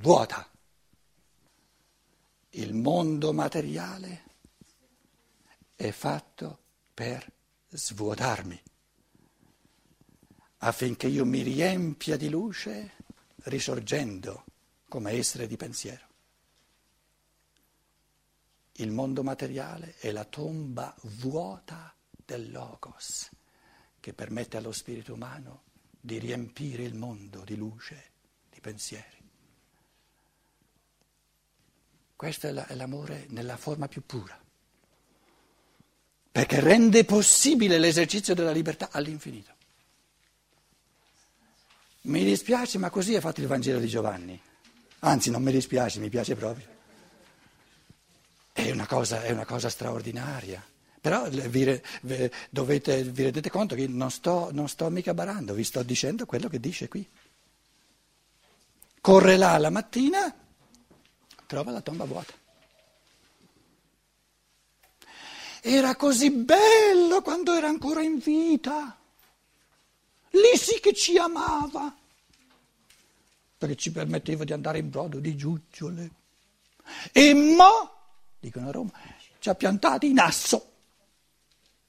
vuota 0.00 0.49
il 2.54 2.74
mondo 2.74 3.32
materiale 3.32 4.24
è 5.76 5.90
fatto 5.92 6.58
per 6.92 7.30
svuotarmi, 7.68 8.60
affinché 10.58 11.06
io 11.06 11.24
mi 11.24 11.42
riempia 11.42 12.16
di 12.16 12.28
luce 12.28 12.94
risorgendo 13.44 14.44
come 14.88 15.12
essere 15.12 15.46
di 15.46 15.56
pensiero. 15.56 16.08
Il 18.72 18.90
mondo 18.90 19.22
materiale 19.22 19.94
è 19.98 20.10
la 20.10 20.24
tomba 20.24 20.94
vuota 21.02 21.94
del 22.24 22.50
Logos 22.50 23.30
che 24.00 24.12
permette 24.12 24.56
allo 24.56 24.72
spirito 24.72 25.14
umano 25.14 25.62
di 26.00 26.18
riempire 26.18 26.82
il 26.82 26.94
mondo 26.94 27.44
di 27.44 27.56
luce, 27.56 28.10
di 28.48 28.60
pensieri. 28.60 29.19
Questo 32.20 32.48
è 32.48 32.74
l'amore 32.74 33.24
nella 33.30 33.56
forma 33.56 33.88
più 33.88 34.04
pura, 34.04 34.38
perché 36.30 36.60
rende 36.60 37.06
possibile 37.06 37.78
l'esercizio 37.78 38.34
della 38.34 38.50
libertà 38.50 38.90
all'infinito. 38.92 39.54
Mi 42.02 42.22
dispiace, 42.22 42.76
ma 42.76 42.90
così 42.90 43.14
è 43.14 43.20
fatto 43.20 43.40
il 43.40 43.46
Vangelo 43.46 43.78
di 43.78 43.88
Giovanni. 43.88 44.38
Anzi, 44.98 45.30
non 45.30 45.42
mi 45.42 45.50
dispiace, 45.50 45.98
mi 45.98 46.10
piace 46.10 46.34
proprio. 46.34 46.66
È 48.52 48.70
una 48.70 48.86
cosa, 48.86 49.22
è 49.22 49.30
una 49.30 49.46
cosa 49.46 49.70
straordinaria. 49.70 50.62
Però 51.00 51.26
vi, 51.26 51.80
dovete, 52.50 53.02
vi 53.02 53.22
rendete 53.22 53.48
conto 53.48 53.74
che 53.74 53.86
non 53.86 54.10
sto, 54.10 54.50
non 54.52 54.68
sto 54.68 54.90
mica 54.90 55.14
barando, 55.14 55.54
vi 55.54 55.64
sto 55.64 55.82
dicendo 55.82 56.26
quello 56.26 56.50
che 56.50 56.60
dice 56.60 56.86
qui. 56.86 57.08
Corre 59.00 59.38
là 59.38 59.56
la 59.56 59.70
mattina 59.70 60.39
trova 61.50 61.72
la 61.72 61.80
tomba 61.80 62.04
vuota. 62.04 62.32
Era 65.62 65.96
così 65.96 66.30
bello 66.30 67.22
quando 67.22 67.52
era 67.54 67.66
ancora 67.66 68.02
in 68.02 68.18
vita. 68.18 68.96
Lì 70.30 70.56
sì 70.56 70.78
che 70.78 70.94
ci 70.94 71.18
amava, 71.18 71.92
perché 73.58 73.74
ci 73.74 73.90
permetteva 73.90 74.44
di 74.44 74.52
andare 74.52 74.78
in 74.78 74.90
brodo 74.90 75.18
di 75.18 75.34
giuggiole. 75.34 76.10
E 77.10 77.34
mo, 77.34 77.96
dicono 78.38 78.68
a 78.68 78.70
Roma, 78.70 78.92
ci 79.40 79.48
ha 79.48 79.54
piantati 79.56 80.06
in 80.06 80.20
asso. 80.20 80.72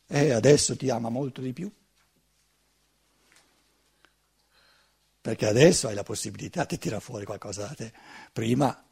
E 0.07 0.31
adesso 0.31 0.75
ti 0.75 0.89
ama 0.89 1.09
molto 1.09 1.39
di 1.39 1.53
più. 1.53 1.71
Perché 5.21 5.45
adesso 5.45 5.87
hai 5.87 5.93
la 5.93 6.01
possibilità 6.01 6.65
di 6.65 6.79
tirare 6.79 6.99
fuori 6.99 7.25
qualcosa 7.25 7.67
da 7.67 7.75
te. 7.75 7.93
Prima 8.33 8.85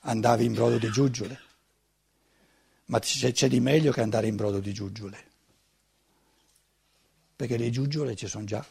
andavi 0.00 0.44
in 0.44 0.52
brodo 0.52 0.78
di 0.78 0.90
giuggiole, 0.90 1.40
ma 2.86 2.98
c'è, 2.98 3.32
c'è 3.32 3.48
di 3.48 3.60
meglio 3.60 3.92
che 3.92 4.00
andare 4.00 4.26
in 4.26 4.36
brodo 4.36 4.60
di 4.60 4.72
giuggiole, 4.72 5.24
perché 7.36 7.56
le 7.56 7.70
giuggiole 7.70 8.16
ci 8.16 8.26
sono 8.26 8.44
già. 8.44 8.64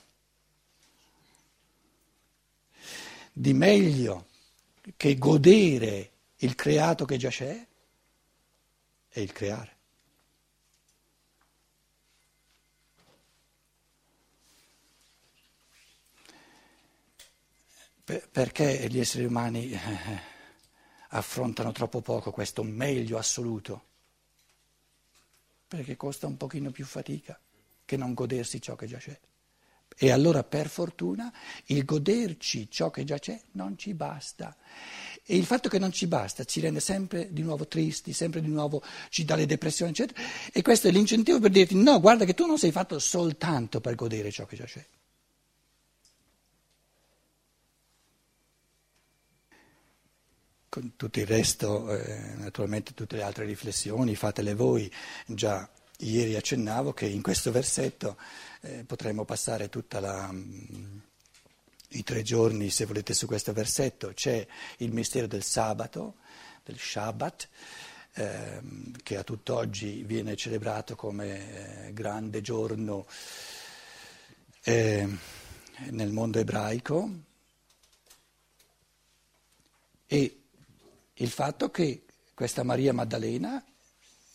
Di 3.33 3.53
meglio 3.53 4.27
che 4.95 5.17
godere 5.17 6.11
il 6.37 6.55
creato 6.55 7.05
che 7.05 7.17
già 7.17 7.29
c'è 7.29 7.67
è 9.09 9.19
il 9.19 9.31
creare. 9.31 9.75
perché 18.31 18.87
gli 18.89 18.99
esseri 18.99 19.25
umani 19.25 19.69
affrontano 21.09 21.71
troppo 21.71 22.01
poco 22.01 22.31
questo 22.31 22.63
meglio 22.63 23.17
assoluto? 23.17 23.85
Perché 25.67 25.95
costa 25.95 26.27
un 26.27 26.37
pochino 26.37 26.71
più 26.71 26.85
fatica 26.85 27.39
che 27.85 27.97
non 27.97 28.13
godersi 28.13 28.61
ciò 28.61 28.75
che 28.75 28.87
già 28.87 28.97
c'è. 28.97 29.17
E 29.99 30.11
allora 30.11 30.43
per 30.43 30.67
fortuna 30.67 31.33
il 31.67 31.83
goderci 31.83 32.69
ciò 32.69 32.91
che 32.91 33.03
già 33.03 33.17
c'è 33.17 33.39
non 33.51 33.77
ci 33.77 33.93
basta. 33.93 34.55
E 35.23 35.35
il 35.35 35.45
fatto 35.45 35.69
che 35.69 35.79
non 35.79 35.91
ci 35.91 36.07
basta 36.07 36.43
ci 36.43 36.59
rende 36.59 36.79
sempre 36.79 37.33
di 37.33 37.41
nuovo 37.41 37.67
tristi, 37.67 38.13
sempre 38.13 38.41
di 38.41 38.47
nuovo 38.47 38.83
ci 39.09 39.25
dà 39.25 39.35
le 39.35 39.45
depressioni, 39.45 39.91
eccetera. 39.91 40.21
E 40.51 40.61
questo 40.61 40.87
è 40.87 40.91
l'incentivo 40.91 41.39
per 41.39 41.51
dirti 41.51 41.75
no, 41.75 41.99
guarda 41.99 42.25
che 42.25 42.33
tu 42.33 42.45
non 42.45 42.57
sei 42.57 42.71
fatto 42.71 42.99
soltanto 42.99 43.81
per 43.81 43.95
godere 43.95 44.31
ciò 44.31 44.45
che 44.45 44.55
già 44.55 44.65
c'è. 44.65 44.85
Tutto 50.95 51.19
il 51.19 51.27
resto, 51.27 51.95
eh, 51.95 52.33
naturalmente 52.35 52.93
tutte 52.93 53.15
le 53.15 53.23
altre 53.23 53.45
riflessioni, 53.45 54.15
fatele 54.15 54.53
voi. 54.53 54.91
Già 55.25 55.69
ieri 55.99 56.35
accennavo 56.35 56.93
che 56.93 57.05
in 57.05 57.21
questo 57.21 57.51
versetto 57.51 58.17
eh, 58.61 58.83
potremmo 58.85 59.25
passare 59.25 59.69
tutta 59.69 59.99
la... 59.99 60.29
Mm, 60.31 60.99
i 61.91 62.03
tre 62.03 62.21
giorni, 62.21 62.69
se 62.69 62.85
volete, 62.85 63.13
su 63.13 63.27
questo 63.27 63.53
versetto, 63.53 64.11
c'è 64.13 64.45
il 64.79 64.91
mistero 64.91 65.25
del 65.25 65.43
sabato, 65.43 66.15
del 66.63 66.77
Shabbat, 66.77 67.47
ehm, 68.13 68.91
che 69.03 69.17
a 69.17 69.23
tutt'oggi 69.23 70.03
viene 70.03 70.35
celebrato 70.35 70.95
come 70.95 71.85
eh, 71.87 71.93
grande 71.93 72.41
giorno 72.41 73.05
eh, 74.63 75.07
nel 75.91 76.11
mondo 76.11 76.39
ebraico, 76.39 77.09
e 80.07 80.41
il 81.17 81.29
fatto 81.29 81.69
che 81.69 82.03
questa 82.33 82.63
Maria 82.63 82.93
Maddalena, 82.93 83.63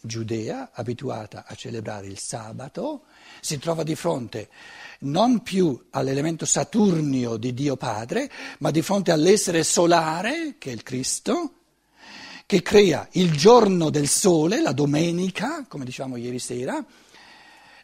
giudea, 0.01 0.71
abituata 0.73 1.45
a 1.47 1.55
celebrare 1.55 2.07
il 2.07 2.19
sabato, 2.19 3.05
si 3.41 3.59
trova 3.59 3.83
di 3.85 3.95
fronte 3.95 4.49
non 5.01 5.43
più 5.43 5.89
all'elemento 5.91 6.45
saturnio 6.45 7.37
di 7.37 7.55
Dio 7.55 7.77
Padre, 7.77 8.31
ma 8.59 8.71
di 8.71 8.83
fronte 8.83 9.13
all'essere 9.13 9.63
solare, 9.63 10.57
che 10.59 10.71
è 10.71 10.73
il 10.73 10.83
Cristo, 10.83 11.55
che 12.47 12.63
crea 12.63 13.09
il 13.13 13.33
giorno 13.33 13.91
del 13.91 14.09
sole, 14.09 14.61
la 14.61 14.73
domenica, 14.73 15.65
come 15.69 15.85
diciamo 15.85 16.17
ieri 16.17 16.39
sera, 16.39 16.85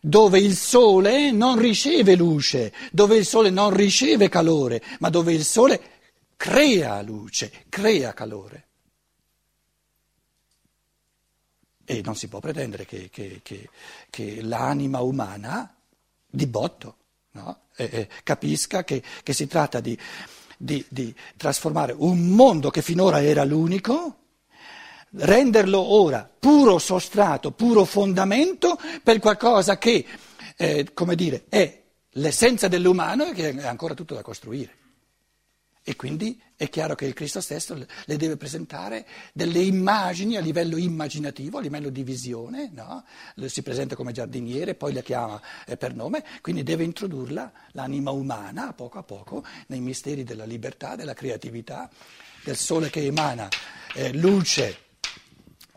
dove 0.00 0.38
il 0.38 0.56
sole 0.56 1.30
non 1.30 1.58
riceve 1.58 2.16
luce, 2.16 2.72
dove 2.92 3.16
il 3.16 3.26
sole 3.26 3.50
non 3.50 3.74
riceve 3.74 4.28
calore, 4.28 4.82
ma 4.98 5.08
dove 5.08 5.32
il 5.32 5.44
sole 5.44 5.80
crea 6.36 7.00
luce, 7.02 7.64
crea 7.68 8.12
calore. 8.12 8.67
E 11.90 12.02
non 12.04 12.14
si 12.14 12.28
può 12.28 12.38
pretendere 12.38 12.84
che, 12.84 13.08
che, 13.10 13.40
che, 13.42 13.70
che 14.10 14.42
l'anima 14.42 15.00
umana 15.00 15.74
di 16.26 16.46
botto 16.46 16.96
no? 17.30 17.60
eh, 17.76 17.88
eh, 17.90 18.08
capisca 18.22 18.84
che, 18.84 19.02
si 19.24 19.46
tratta 19.46 19.80
di, 19.80 19.98
di, 20.58 20.84
di 20.86 21.14
trasformare 21.38 21.94
un 21.96 22.28
mondo 22.28 22.68
che 22.68 22.82
finora 22.82 23.22
era 23.22 23.42
l'unico, 23.44 24.16
renderlo 25.12 25.80
ora 25.80 26.30
puro 26.38 26.78
sostrato, 26.78 27.52
puro 27.52 27.86
fondamento 27.86 28.78
per 29.02 29.18
qualcosa 29.18 29.78
che, 29.78 30.04
eh, 30.58 30.92
come 30.92 31.14
dire, 31.14 31.44
è 31.48 31.82
l'essenza 32.12 32.68
dell'umano 32.68 33.28
e 33.28 33.32
che 33.32 33.54
è 33.54 33.66
ancora 33.66 33.94
tutto 33.94 34.14
da 34.14 34.20
costruire. 34.20 34.76
E 35.88 35.96
quindi 35.96 36.38
è 36.54 36.68
chiaro 36.68 36.94
che 36.94 37.06
il 37.06 37.14
Cristo 37.14 37.40
stesso 37.40 37.74
le 37.74 38.16
deve 38.18 38.36
presentare 38.36 39.06
delle 39.32 39.60
immagini 39.60 40.36
a 40.36 40.40
livello 40.40 40.76
immaginativo, 40.76 41.56
a 41.56 41.60
livello 41.62 41.88
di 41.88 42.02
visione, 42.02 42.68
no? 42.74 43.06
si 43.46 43.62
presenta 43.62 43.96
come 43.96 44.12
giardiniere, 44.12 44.74
poi 44.74 44.92
la 44.92 45.00
chiama 45.00 45.40
eh, 45.66 45.78
per 45.78 45.94
nome, 45.94 46.22
quindi 46.42 46.62
deve 46.62 46.84
introdurla, 46.84 47.50
l'anima 47.72 48.10
umana, 48.10 48.68
a 48.68 48.72
poco 48.74 48.98
a 48.98 49.02
poco, 49.02 49.42
nei 49.68 49.80
misteri 49.80 50.24
della 50.24 50.44
libertà, 50.44 50.94
della 50.94 51.14
creatività, 51.14 51.88
del 52.44 52.56
sole 52.56 52.90
che 52.90 53.06
emana 53.06 53.48
eh, 53.94 54.12
luce 54.12 54.80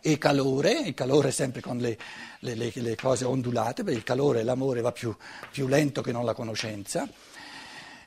e 0.02 0.18
calore, 0.18 0.74
il 0.74 0.94
calore 0.94 1.32
sempre 1.32 1.62
con 1.62 1.78
le, 1.78 1.98
le, 2.40 2.56
le, 2.56 2.70
le 2.74 2.96
cose 2.98 3.24
ondulate, 3.24 3.84
perché 3.84 3.98
il 3.98 4.04
calore, 4.04 4.44
l'amore 4.44 4.82
va 4.82 4.92
più, 4.92 5.16
più 5.50 5.70
lento 5.70 6.02
che 6.02 6.12
non 6.12 6.26
la 6.26 6.34
conoscenza 6.34 7.10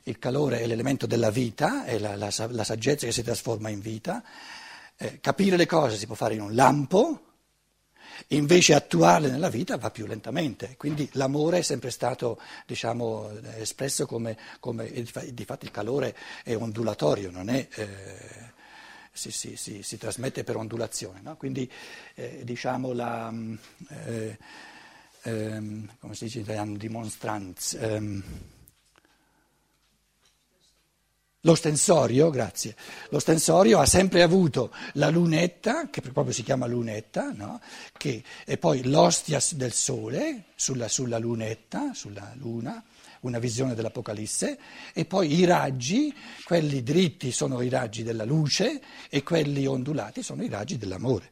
il 0.07 0.19
calore 0.19 0.59
è 0.59 0.67
l'elemento 0.67 1.07
della 1.07 1.31
vita, 1.31 1.85
è 1.85 1.97
la, 1.97 2.15
la, 2.15 2.31
la 2.49 2.63
saggezza 2.63 3.05
che 3.05 3.11
si 3.11 3.23
trasforma 3.23 3.69
in 3.69 3.79
vita. 3.79 4.23
Eh, 4.97 5.19
capire 5.19 5.57
le 5.57 5.65
cose 5.65 5.97
si 5.97 6.05
può 6.05 6.15
fare 6.15 6.35
in 6.35 6.41
un 6.41 6.53
lampo, 6.53 7.21
invece 8.27 8.75
attuarle 8.75 9.29
nella 9.29 9.49
vita 9.49 9.77
va 9.77 9.89
più 9.89 10.05
lentamente. 10.05 10.75
Quindi 10.77 11.09
l'amore 11.13 11.59
è 11.59 11.61
sempre 11.63 11.89
stato 11.89 12.39
diciamo, 12.67 13.31
espresso 13.55 14.05
come, 14.05 14.37
come 14.59 14.91
di 14.91 15.45
fatto 15.45 15.65
il 15.65 15.71
calore 15.71 16.15
è 16.43 16.55
ondulatorio, 16.55 17.31
non 17.31 17.49
è, 17.49 17.67
eh, 17.73 18.53
si, 19.11 19.31
si, 19.31 19.55
si, 19.55 19.81
si, 19.81 19.97
trasmette 19.97 20.43
per 20.43 20.55
ondulazione. 20.55 21.21
No? 21.23 21.35
Quindi 21.35 21.69
eh, 22.13 22.41
diciamo 22.43 22.93
la, 22.93 23.33
eh, 24.05 24.37
ehm, 25.23 25.95
come 25.99 26.13
si 26.13 26.25
dice 26.25 26.37
in 26.37 26.43
italiano, 26.43 26.77
dimontranza. 26.77 27.79
Ehm, 27.79 28.23
lo 31.45 31.53
stensorio, 31.53 32.31
grazie, 32.31 32.75
lo 33.09 33.19
stensorio 33.19 33.79
ha 33.79 33.85
sempre 33.85 34.23
avuto 34.23 34.73
la 34.93 35.09
lunetta, 35.09 35.89
che 35.89 36.01
proprio 36.01 36.33
si 36.33 36.43
chiama 36.43 36.65
lunetta, 36.65 37.31
no? 37.31 37.61
che, 37.95 38.23
e 38.45 38.57
poi 38.57 38.83
l'ostia 38.85 39.39
del 39.51 39.71
sole 39.71 40.45
sulla, 40.55 40.87
sulla 40.87 41.19
lunetta, 41.19 41.93
sulla 41.93 42.33
luna, 42.37 42.83
una 43.21 43.37
visione 43.37 43.75
dell'Apocalisse, 43.75 44.57
e 44.91 45.05
poi 45.05 45.33
i 45.33 45.45
raggi, 45.45 46.13
quelli 46.43 46.81
dritti 46.81 47.31
sono 47.31 47.61
i 47.61 47.69
raggi 47.69 48.01
della 48.01 48.25
luce 48.25 48.81
e 49.09 49.21
quelli 49.21 49.67
ondulati 49.67 50.23
sono 50.23 50.43
i 50.43 50.49
raggi 50.49 50.77
dell'amore. 50.77 51.31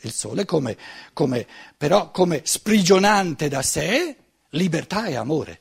Il 0.00 0.12
sole 0.12 0.44
come, 0.44 0.78
come, 1.12 1.46
però 1.76 2.10
come 2.10 2.40
sprigionante 2.44 3.48
da 3.48 3.62
sé 3.62 4.16
libertà 4.50 5.06
e 5.06 5.16
amore 5.16 5.60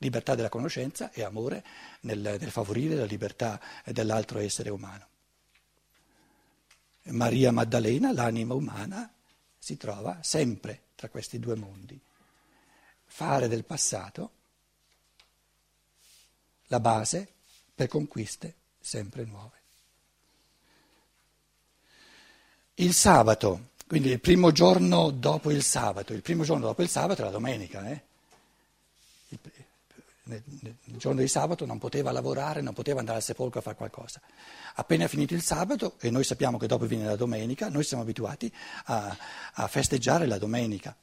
libertà 0.00 0.34
della 0.34 0.48
conoscenza 0.48 1.10
e 1.12 1.22
amore 1.22 1.64
nel, 2.00 2.18
nel 2.18 2.50
favorire 2.50 2.94
la 2.94 3.04
libertà 3.04 3.60
dell'altro 3.84 4.38
essere 4.38 4.70
umano. 4.70 5.06
Maria 7.04 7.50
Maddalena, 7.50 8.12
l'anima 8.12 8.54
umana, 8.54 9.10
si 9.58 9.76
trova 9.76 10.18
sempre 10.22 10.82
tra 10.94 11.08
questi 11.08 11.38
due 11.38 11.54
mondi. 11.54 11.98
Fare 13.04 13.48
del 13.48 13.64
passato 13.64 14.30
la 16.68 16.80
base 16.80 17.28
per 17.74 17.88
conquiste 17.88 18.54
sempre 18.80 19.24
nuove. 19.24 19.58
Il 22.74 22.94
sabato, 22.94 23.70
quindi 23.86 24.10
il 24.10 24.20
primo 24.20 24.52
giorno 24.52 25.10
dopo 25.10 25.50
il 25.50 25.62
sabato, 25.62 26.14
il 26.14 26.22
primo 26.22 26.44
giorno 26.44 26.66
dopo 26.66 26.82
il 26.82 26.88
sabato 26.88 27.20
è 27.20 27.24
la 27.24 27.30
domenica, 27.30 27.86
eh? 27.90 28.08
Nel 30.30 30.96
giorno 30.96 31.20
di 31.20 31.28
sabato 31.28 31.66
non 31.66 31.78
poteva 31.78 32.12
lavorare, 32.12 32.60
non 32.60 32.72
poteva 32.72 33.00
andare 33.00 33.18
al 33.18 33.24
sepolcro 33.24 33.58
a 33.58 33.62
fare 33.62 33.76
qualcosa. 33.76 34.20
Appena 34.74 35.08
finito 35.08 35.34
il 35.34 35.42
sabato, 35.42 35.96
e 36.00 36.10
noi 36.10 36.24
sappiamo 36.24 36.58
che 36.58 36.66
dopo 36.66 36.86
viene 36.86 37.04
la 37.04 37.16
domenica, 37.16 37.68
noi 37.68 37.84
siamo 37.84 38.02
abituati 38.02 38.52
a, 38.86 39.16
a 39.54 39.66
festeggiare 39.66 40.26
la 40.26 40.38
domenica. 40.38 40.96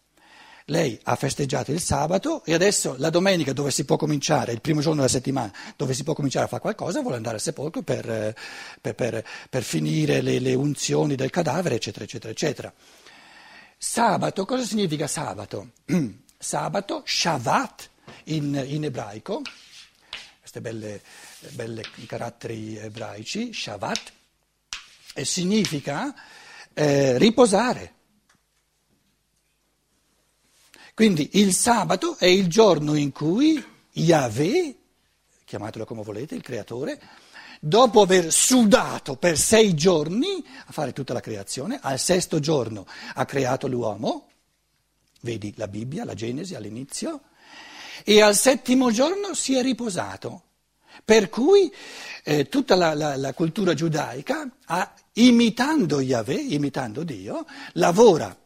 Lei 0.70 1.00
ha 1.04 1.16
festeggiato 1.16 1.72
il 1.72 1.80
sabato 1.80 2.44
e 2.44 2.54
adesso 2.54 2.96
la 2.98 3.10
domenica 3.10 3.54
dove 3.54 3.72
si 3.72 3.86
può 3.86 3.96
cominciare, 3.96 4.52
il 4.52 4.60
primo 4.60 4.82
giorno 4.82 4.98
della 4.98 5.08
settimana, 5.08 5.52
dove 5.78 5.94
si 5.94 6.04
può 6.04 6.14
cominciare 6.14 6.44
a 6.44 6.50
fare 6.50 6.62
qualcosa, 6.62 7.00
vuole 7.02 7.16
andare 7.16 7.36
al 7.36 7.42
sepolcro 7.42 7.84
per, 7.84 8.36
per, 8.82 8.94
per, 8.94 9.26
per 9.50 9.64
finire 9.64 10.20
le, 10.20 10.40
le 10.40 10.54
unzioni 10.56 11.16
del 11.16 11.30
cadavere, 11.30 11.76
eccetera, 11.76 12.04
eccetera, 12.04 12.32
eccetera. 12.32 12.74
Sabato, 13.78 14.46
cosa 14.46 14.64
significa 14.64 15.08
sabato? 15.08 15.70
sabato, 16.38 17.02
Shavat, 17.06 17.90
in, 18.26 18.64
in 18.68 18.84
ebraico, 18.84 19.42
queste 20.40 20.62
belle, 20.62 21.02
belle 21.52 21.84
caratteri 22.06 22.78
ebraici, 22.78 23.54
Shabbat, 23.54 24.14
e 25.14 25.26
significa 25.26 26.14
eh, 26.74 27.18
riposare. 27.18 27.94
Quindi 30.94 31.30
il 31.34 31.54
sabato 31.54 32.18
è 32.18 32.26
il 32.26 32.48
giorno 32.48 32.96
in 32.96 33.12
cui 33.12 33.64
Yahweh, 33.92 34.76
chiamatelo 35.46 35.86
come 35.86 36.02
volete, 36.02 36.34
il 36.34 36.42
creatore, 36.42 37.00
dopo 37.60 38.02
aver 38.02 38.32
sudato 38.32 39.16
per 39.16 39.38
sei 39.38 39.76
giorni 39.76 40.44
a 40.66 40.72
fare 40.72 40.94
tutta 40.94 41.14
la 41.14 41.20
creazione, 41.20 41.80
al 41.82 42.00
sesto 42.00 42.40
giorno 42.40 42.88
ha 43.14 43.26
creato 43.26 43.68
l'uomo, 43.68 44.30
vedi 45.22 45.54
la 45.58 45.68
Bibbia, 45.68 46.06
la 46.06 46.16
Genesi 46.16 46.56
all'inizio, 46.56 47.22
e 48.04 48.22
al 48.22 48.36
settimo 48.36 48.92
giorno 48.92 49.34
si 49.34 49.56
è 49.56 49.62
riposato. 49.62 50.44
Per 51.04 51.30
cui 51.30 51.72
eh, 52.24 52.50
tutta 52.50 52.76
la, 52.76 52.94
la, 52.94 53.16
la, 53.16 53.34
cultura 53.34 53.74
giudaica, 53.74 54.50
ha, 54.66 54.94
imitando 55.14 56.02
Yahweh, 56.02 56.36
imitando 56.36 57.04
Dio, 57.04 57.46
lavora 57.74 58.36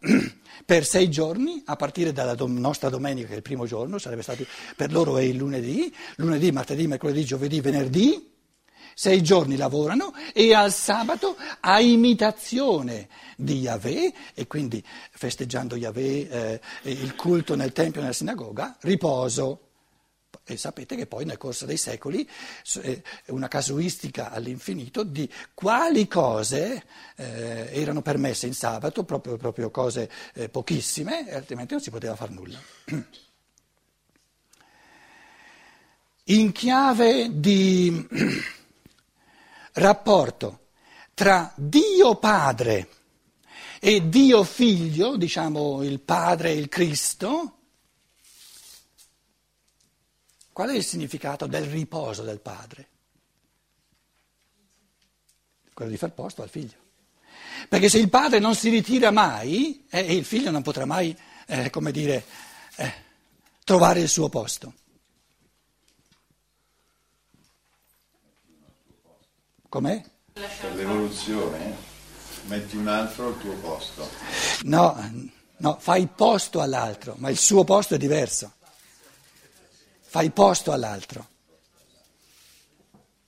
per 0.66 0.86
sei 0.86 1.10
giorni, 1.10 1.64
a 1.66 1.76
partire 1.76 2.14
dalla 2.14 2.36
dom- 2.36 2.60
nostra 2.60 2.90
domenica, 2.90 3.28
che 3.28 3.34
è 3.34 3.38
il 3.38 3.42
primo 3.42 3.66
giorno, 3.66 3.98
sarebbe 3.98 4.22
stato, 4.22 4.46
per 4.76 4.92
loro 4.92 5.18
è 5.18 5.24
il 5.24 5.38
lunedì, 5.38 5.94
lunedì, 6.18 6.52
martedì, 6.52 6.86
mercoledì, 6.88 7.24
giovedì, 7.24 7.62
venerdì, 7.62 8.31
sei 8.94 9.22
giorni 9.22 9.56
lavorano 9.56 10.14
e 10.34 10.54
al 10.54 10.72
sabato 10.72 11.36
a 11.60 11.80
imitazione 11.80 13.08
di 13.36 13.60
Yahweh, 13.60 14.14
e 14.34 14.48
quindi 14.48 14.84
festeggiando 15.12 15.76
Yahweh, 15.76 16.60
eh, 16.84 16.92
il 16.92 17.16
culto 17.16 17.56
nel 17.56 17.72
tempio 17.72 18.00
e 18.00 18.04
nella 18.04 18.16
sinagoga, 18.16 18.78
riposo. 18.82 19.68
E 20.44 20.58
sapete 20.58 20.96
che 20.96 21.06
poi 21.06 21.24
nel 21.24 21.38
corso 21.38 21.66
dei 21.66 21.78
secoli 21.78 22.28
è 22.84 23.02
una 23.28 23.48
casuistica 23.48 24.32
all'infinito 24.32 25.04
di 25.04 25.30
quali 25.54 26.08
cose 26.08 26.84
eh, 27.16 27.70
erano 27.72 28.02
permesse 28.02 28.48
in 28.48 28.54
sabato, 28.54 29.04
proprio, 29.04 29.38
proprio 29.38 29.70
cose 29.70 30.10
eh, 30.34 30.50
pochissime, 30.50 31.32
altrimenti 31.32 31.74
non 31.74 31.82
si 31.82 31.92
poteva 31.92 32.16
fare 32.16 32.34
nulla. 32.34 32.60
In 36.26 36.52
chiave 36.52 37.40
di 37.40 38.08
rapporto 39.74 40.68
tra 41.14 41.52
Dio 41.56 42.16
Padre 42.16 42.90
e 43.80 44.10
Dio 44.10 44.44
Figlio, 44.44 45.18
diciamo 45.18 45.84
il 45.84 46.00
Padre 46.00 46.52
e 46.52 46.58
il 46.58 46.70
Cristo, 46.70 47.58
Qual 50.54 50.70
è 50.70 50.76
il 50.76 50.84
significato 50.84 51.48
del 51.48 51.64
riposo 51.64 52.24
del 52.24 52.40
padre? 52.40 52.88
Quello 55.74 55.90
di 55.90 55.98
far 55.98 56.12
posto 56.12 56.42
al 56.42 56.50
figlio. 56.50 56.78
Perché 57.70 57.90
se 57.90 58.00
il 58.00 58.10
padre 58.10 58.40
non 58.40 58.54
si 58.54 58.70
ritira 58.70 59.12
mai, 59.12 59.88
eh, 59.90 60.14
il 60.14 60.26
figlio 60.26 60.52
non 60.52 60.62
potrà 60.62 60.86
mai, 60.86 61.18
eh, 61.48 61.70
come 61.70 61.92
dire, 61.92 62.26
eh, 62.76 62.94
trovare 63.64 64.02
il 64.02 64.10
suo 64.10 64.28
posto. 64.28 64.74
Com'è? 69.72 70.04
Per 70.34 70.76
l'evoluzione 70.76 71.76
metti 72.48 72.76
un 72.76 72.90
altro 72.90 73.28
al 73.28 73.40
tuo 73.40 73.54
posto. 73.54 74.08
No, 74.64 74.96
no, 75.58 75.78
fai 75.80 76.08
posto 76.08 76.60
all'altro, 76.60 77.16
ma 77.18 77.30
il 77.30 77.38
suo 77.38 77.64
posto 77.64 77.96
è 77.96 77.98
diverso 77.98 78.60
fai 80.12 80.30
posto 80.32 80.74
all'altro. 80.74 81.30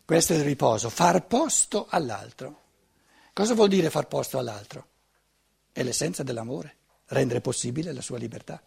Questo 0.03 0.33
è 0.33 0.35
il 0.35 0.43
riposo, 0.43 0.89
far 0.89 1.25
posto 1.25 1.87
all'altro. 1.89 2.61
Cosa 3.31 3.53
vuol 3.53 3.69
dire 3.69 3.89
far 3.89 4.09
posto 4.09 4.37
all'altro? 4.37 4.87
È 5.71 5.81
l'essenza 5.81 6.23
dell'amore, 6.23 6.75
rendere 7.05 7.39
possibile 7.39 7.93
la 7.93 8.01
sua 8.01 8.17
libertà. 8.17 8.61